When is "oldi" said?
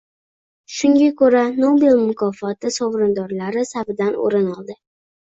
4.59-4.83